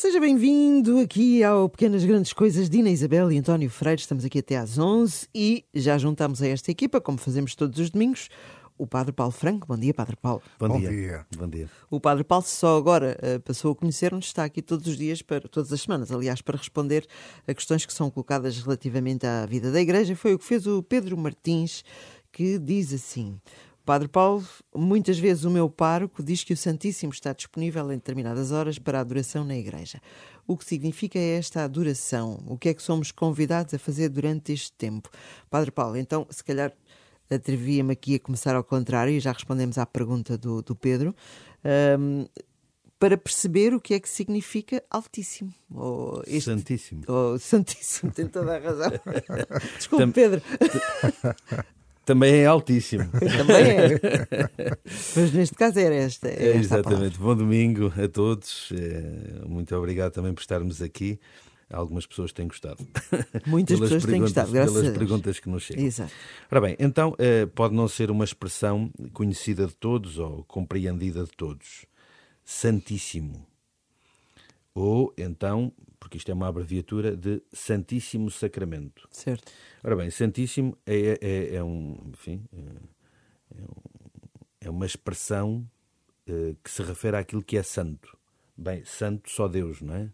[0.00, 4.00] Seja bem-vindo aqui ao Pequenas Grandes Coisas de Isabel e António Freire.
[4.00, 7.90] Estamos aqui até às 11 e já juntamos a esta equipa, como fazemos todos os
[7.90, 8.28] domingos,
[8.78, 9.66] o Padre Paulo Franco.
[9.66, 10.40] Bom dia, Padre Paulo.
[10.56, 10.88] Bom, Bom dia.
[10.88, 11.26] dia.
[11.36, 11.68] Bom dia.
[11.90, 15.40] O Padre Paulo só agora uh, passou a conhecer-nos, está aqui todos os dias, para,
[15.48, 17.04] todas as semanas, aliás, para responder
[17.44, 20.14] a questões que são colocadas relativamente à vida da Igreja.
[20.14, 21.82] Foi o que fez o Pedro Martins,
[22.30, 23.40] que diz assim.
[23.88, 24.46] Padre Paulo,
[24.76, 28.98] muitas vezes o meu pároco diz que o Santíssimo está disponível em determinadas horas para
[28.98, 29.98] a adoração na igreja.
[30.46, 32.38] O que significa esta adoração?
[32.46, 35.08] O que é que somos convidados a fazer durante este tempo?
[35.48, 36.70] Padre Paulo, então, se calhar
[37.30, 41.16] atrevia-me aqui a começar ao contrário, e já respondemos à pergunta do, do Pedro,
[41.98, 42.26] um,
[42.98, 45.54] para perceber o que é que significa Altíssimo.
[45.74, 47.04] Ou este, Santíssimo.
[47.08, 48.90] Ou Santíssimo, tem toda a razão.
[49.78, 50.42] Desculpe, Pedro.
[52.08, 53.04] Também é altíssimo.
[53.10, 54.00] Também é.
[55.14, 56.26] Mas neste caso era esta.
[56.26, 57.18] Era é, exatamente.
[57.18, 58.72] Bom domingo a todos.
[58.72, 61.20] É, muito obrigado também por estarmos aqui.
[61.70, 62.78] Algumas pessoas têm gostado.
[63.46, 64.98] Muitas pessoas têm gostado, graças pelas a Deus.
[64.98, 65.84] perguntas que nos chegam.
[65.84, 66.10] Exato.
[66.50, 71.32] Ora bem, então eh, pode não ser uma expressão conhecida de todos ou compreendida de
[71.36, 71.84] todos.
[72.42, 73.46] Santíssimo.
[74.74, 79.08] Ou então, porque isto é uma abreviatura de Santíssimo Sacramento.
[79.10, 79.52] Certo.
[79.82, 83.62] Ora bem, Santíssimo é, é, é um, enfim, é,
[84.60, 85.68] é uma expressão
[86.28, 88.16] eh, que se refere àquilo que é santo.
[88.56, 90.10] Bem, santo só Deus, não é?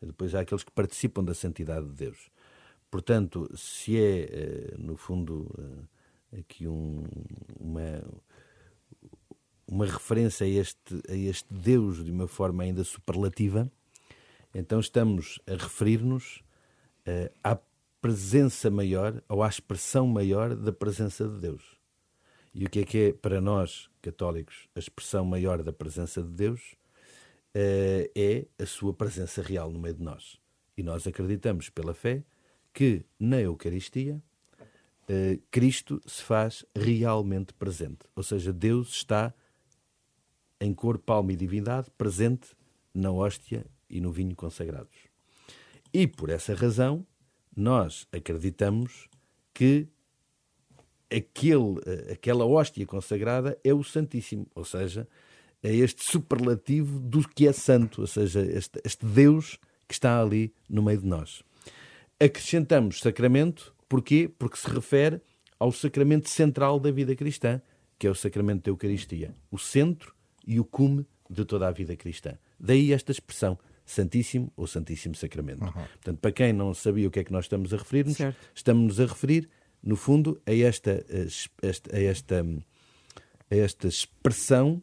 [0.00, 2.30] Depois há aqueles que participam da santidade de Deus.
[2.90, 5.52] Portanto, se é, eh, no fundo,
[6.32, 7.04] eh, aqui um,
[7.60, 8.02] uma,
[9.66, 13.70] uma referência a este, a este Deus de uma forma ainda superlativa,
[14.58, 16.42] então estamos a referir-nos
[17.06, 17.58] uh, à
[18.00, 21.76] presença maior ou à expressão maior da presença de Deus.
[22.54, 26.30] E o que é que é para nós, católicos, a expressão maior da presença de
[26.30, 26.74] Deus?
[27.54, 30.40] Uh, é a sua presença real no meio de nós.
[30.74, 32.24] E nós acreditamos pela fé
[32.72, 34.22] que na Eucaristia
[35.02, 38.06] uh, Cristo se faz realmente presente.
[38.16, 39.34] Ou seja, Deus está
[40.58, 42.56] em corpo, alma e divindade presente
[42.94, 44.96] na hóstia e no vinho consagrados.
[45.92, 47.06] E por essa razão,
[47.56, 49.08] nós acreditamos
[49.54, 49.88] que
[51.10, 55.08] aquele, aquela hóstia consagrada é o Santíssimo, ou seja,
[55.62, 59.58] é este superlativo do que é santo, ou seja, este, este Deus
[59.88, 61.42] que está ali no meio de nós.
[62.20, 64.30] Acrescentamos sacramento, porquê?
[64.38, 65.20] Porque se refere
[65.58, 67.60] ao sacramento central da vida cristã,
[67.98, 70.14] que é o sacramento da Eucaristia, o centro
[70.46, 72.38] e o cume de toda a vida cristã.
[72.58, 75.64] Daí esta expressão, Santíssimo ou Santíssimo Sacramento.
[75.64, 75.72] Uhum.
[75.72, 78.18] Portanto, para quem não sabia o que é que nós estamos a referir-nos,
[78.54, 79.48] estamos-nos a referir,
[79.82, 81.04] no fundo, a esta,
[81.62, 82.46] a esta, a esta,
[83.50, 84.82] a esta expressão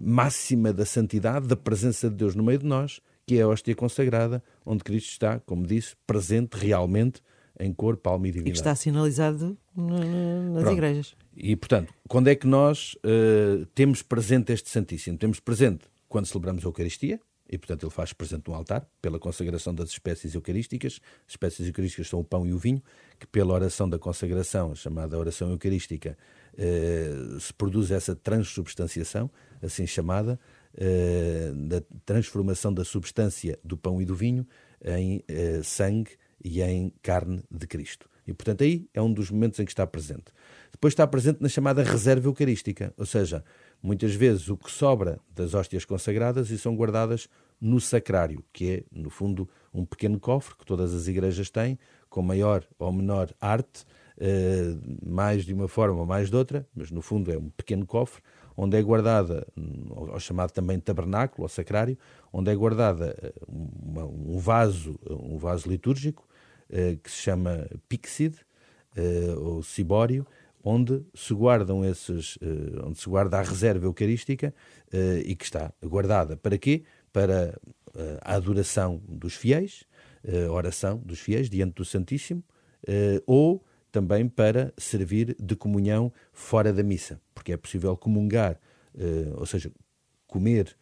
[0.00, 3.74] máxima da santidade, da presença de Deus no meio de nós, que é a hóstia
[3.74, 7.22] consagrada, onde Cristo está, como disse, presente realmente
[7.60, 8.50] em corpo, alma e divindade.
[8.50, 10.72] E que está sinalizado nas Pronto.
[10.72, 11.16] igrejas.
[11.36, 15.18] E, portanto, quando é que nós uh, temos presente este Santíssimo?
[15.18, 19.74] Temos presente quando celebramos a Eucaristia, e, portanto, ele faz presente no altar, pela consagração
[19.74, 21.00] das espécies eucarísticas.
[21.26, 22.82] As espécies eucarísticas são o pão e o vinho,
[23.18, 26.16] que pela oração da consagração, chamada oração eucarística,
[26.56, 27.10] eh,
[27.40, 29.30] se produz essa transubstanciação,
[29.62, 30.38] assim chamada,
[30.76, 34.46] eh, da transformação da substância do pão e do vinho
[34.84, 36.10] em eh, sangue
[36.44, 38.08] e em carne de Cristo.
[38.26, 40.26] E, portanto, aí é um dos momentos em que está presente.
[40.70, 43.42] Depois está presente na chamada reserva eucarística, ou seja,
[43.82, 47.28] muitas vezes o que sobra das hóstias consagradas e são guardadas
[47.60, 51.78] no sacrário, que é, no fundo, um pequeno cofre que todas as igrejas têm,
[52.08, 53.84] com maior ou menor arte,
[54.20, 57.86] eh, mais de uma forma ou mais de outra, mas no fundo é um pequeno
[57.86, 58.22] cofre,
[58.56, 59.46] onde é guardada,
[59.90, 61.96] ou chamado também tabernáculo, ou sacrário,
[62.32, 66.26] onde é guardada uma, um vaso, um vaso litúrgico,
[66.68, 68.38] eh, que se chama pixide,
[68.96, 70.26] eh, ou cibório,
[70.62, 74.54] onde se guardam esses, uh, onde se guarda a reserva eucarística
[74.92, 76.84] uh, e que está guardada para quê?
[77.12, 77.58] Para
[77.88, 79.84] uh, a adoração dos fiéis,
[80.46, 82.44] a oração dos fiéis diante do Santíssimo,
[83.24, 88.60] ou também para servir de comunhão fora da missa, porque é possível comungar,
[89.36, 89.70] ou seja,
[90.26, 90.76] comer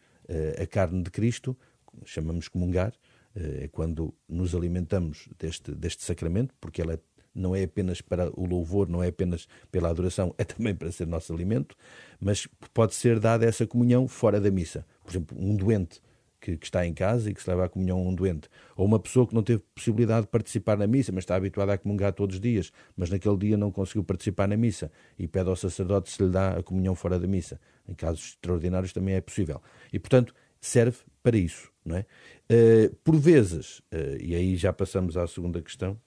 [0.59, 1.55] a carne de Cristo,
[2.03, 2.93] chamamos comungar,
[3.35, 6.99] é quando nos alimentamos deste, deste sacramento, porque ela é
[7.37, 11.07] não é apenas para o louvor, não é apenas pela adoração, é também para ser
[11.07, 11.75] nosso alimento,
[12.19, 14.85] mas pode ser dada essa comunhão fora da missa.
[15.03, 16.01] Por exemplo, um doente
[16.39, 18.85] que, que, está em casa e que se leva à comunhão a um doente, ou
[18.85, 22.13] uma pessoa que não teve possibilidade de participar na missa, mas está habituada a comungar
[22.13, 26.09] todos os dias, mas naquele dia não conseguiu participar na missa e pede ao sacerdote
[26.09, 27.59] se lhe dá a comunhão fora da missa.
[27.87, 29.61] Em casos extraordinários também é possível.
[29.91, 31.71] E, portanto, serve para isso.
[31.83, 32.05] Não é?
[32.51, 35.99] Uh, por vezes, uh, e aí já passamos à segunda questão,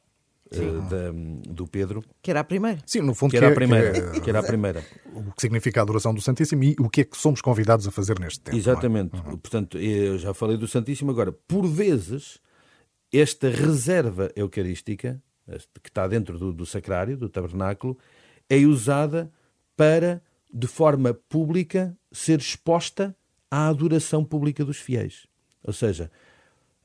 [0.58, 2.02] da, do Pedro.
[2.20, 2.81] Que era a primeira.
[2.85, 4.85] Sim, no fundo, que, era, que a primeira, que é, que era a primeira.
[5.14, 7.91] O que significa a adoração do Santíssimo e o que é que somos convidados a
[7.91, 8.56] fazer neste tempo.
[8.56, 9.17] Exatamente.
[9.17, 9.19] É?
[9.19, 9.37] Uhum.
[9.37, 12.41] Portanto, eu já falei do Santíssimo, agora, por vezes,
[13.12, 15.23] esta reserva eucarística,
[15.82, 17.97] que está dentro do, do sacrário, do tabernáculo,
[18.49, 19.31] é usada
[19.76, 23.17] para, de forma pública, ser exposta
[23.50, 25.26] à adoração pública dos fiéis.
[25.62, 26.11] Ou seja,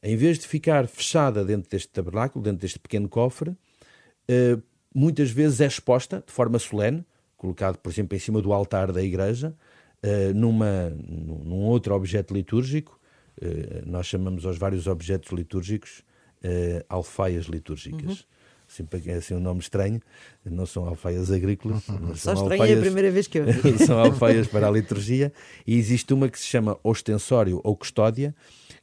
[0.06, 3.58] em vez de ficar fechada dentro deste tabernáculo, dentro deste pequeno cofre,
[4.28, 4.56] eh,
[4.94, 7.04] muitas vezes é exposta de forma solene,
[7.36, 9.56] colocado, por exemplo, em cima do altar da igreja,
[10.04, 13.00] eh, numa, num outro objeto litúrgico.
[13.42, 16.04] Eh, nós chamamos aos vários objetos litúrgicos
[16.88, 18.20] alfaias litúrgicas.
[18.20, 18.26] Uhum.
[18.76, 20.02] Sempre é assim um nome estranho,
[20.44, 21.84] não são alfaias agrícolas.
[22.16, 23.46] Só estranho alfaias, é a primeira vez que eu
[23.86, 25.32] São alfaias para a liturgia
[25.66, 28.36] e existe uma que se chama ostensório ou custódia,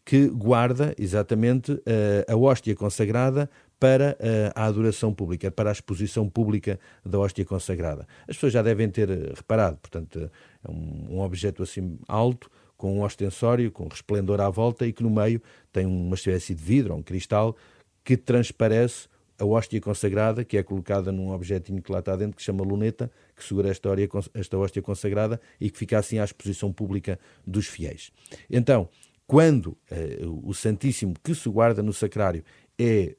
[0.03, 1.83] que guarda exatamente uh,
[2.27, 8.09] a hóstia consagrada para uh, a adoração pública, para a exposição pública da hóstia consagrada.
[8.23, 10.31] As pessoas já devem ter eh, reparado, portanto,
[10.65, 15.03] é um, um objeto assim alto, com um ostensório, com resplendor à volta e que
[15.03, 17.55] no meio tem uma espécie de vidro, um cristal,
[18.03, 19.12] que transparece
[19.43, 22.62] a hóstia consagrada, que é colocada num objetinho que lá está dentro, que se chama
[22.62, 23.89] luneta, que segura esta,
[24.35, 28.12] esta hóstia consagrada e que fica assim à exposição pública dos fiéis.
[28.49, 28.89] Então,
[29.27, 32.44] quando uh, o Santíssimo que se guarda no sacrário
[32.79, 33.17] é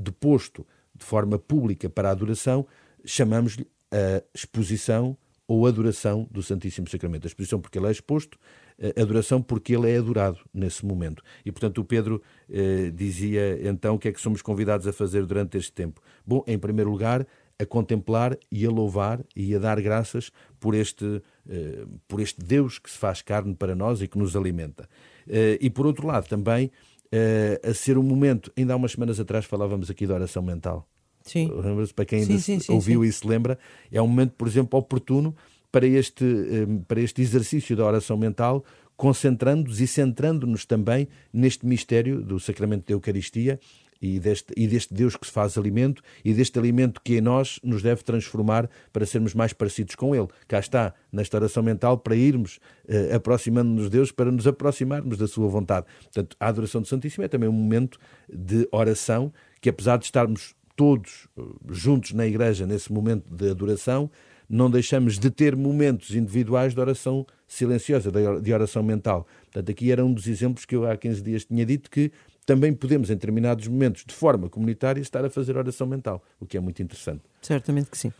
[0.00, 2.66] deposto de forma pública para a adoração,
[3.04, 5.16] chamamos-lhe a exposição
[5.48, 7.24] ou adoração do Santíssimo Sacramento.
[7.24, 8.38] A exposição porque ele é exposto,
[8.96, 11.22] a adoração porque ele é adorado nesse momento.
[11.44, 15.24] E, portanto, o Pedro eh, dizia então o que é que somos convidados a fazer
[15.24, 16.00] durante este tempo.
[16.26, 17.26] Bom, em primeiro lugar,
[17.58, 22.78] a contemplar e a louvar e a dar graças por este, eh, por este Deus
[22.78, 24.88] que se faz carne para nós e que nos alimenta.
[25.28, 26.70] Eh, e por outro lado, também
[27.10, 30.86] eh, a ser um momento, ainda há umas semanas atrás falávamos aqui da oração mental.
[31.26, 31.50] Sim.
[31.94, 33.58] Para quem ainda sim, sim, ouviu sim, e se lembra,
[33.92, 35.34] é um momento, por exemplo, oportuno
[35.70, 36.24] para este,
[36.88, 38.64] para este exercício da oração mental,
[38.96, 43.60] concentrando-nos e centrando-nos também neste mistério do sacramento da Eucaristia
[44.00, 47.58] e deste, e deste Deus que se faz alimento e deste alimento que em nós
[47.62, 50.28] nos deve transformar para sermos mais parecidos com Ele.
[50.46, 52.58] Cá está, nesta oração mental, para irmos
[52.88, 55.86] uh, aproximando-nos de Deus, para nos aproximarmos da Sua vontade.
[56.04, 60.54] Portanto, a adoração do Santíssimo é também um momento de oração que, apesar de estarmos
[60.76, 64.10] todos eh, juntos na igreja nesse momento de adoração,
[64.48, 69.26] não deixamos de ter momentos individuais de oração silenciosa, de oração mental.
[69.44, 72.12] Portanto, aqui era um dos exemplos que eu há 15 dias tinha dito que
[72.44, 76.56] também podemos, em determinados momentos, de forma comunitária, estar a fazer oração mental, o que
[76.56, 77.22] é muito interessante.
[77.42, 78.12] Certamente que sim.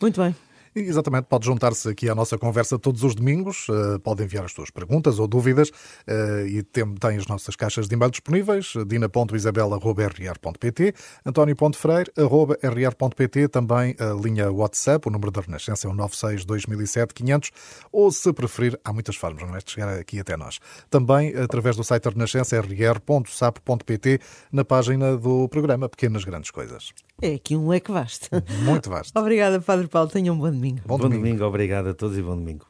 [0.00, 0.34] Muito bem.
[0.74, 4.70] Exatamente, pode juntar-se aqui à nossa conversa todos os domingos, uh, pode enviar as suas
[4.70, 10.94] perguntas ou dúvidas uh, e tem, tem as nossas caixas de e-mail disponíveis, dina.isabel.rr.pt,
[11.26, 17.50] antonio.freire.rr.pt, também a linha WhatsApp, o número da Renascença é o 96 2007 500,
[17.90, 20.60] ou se preferir, há muitas formas, não é de chegar aqui até nós.
[20.88, 24.20] Também através do site da Renascença, rr.sap.pt,
[24.52, 26.92] na página do programa Pequenas Grandes Coisas.
[27.22, 28.30] É aqui um leque vasto.
[28.62, 29.12] Muito vasto.
[29.18, 30.08] Obrigada, Padre Paulo.
[30.08, 30.82] Tenham um bom domingo.
[30.84, 31.24] Bom, bom domingo.
[31.24, 31.44] domingo.
[31.44, 32.69] Obrigado a todos e bom domingo.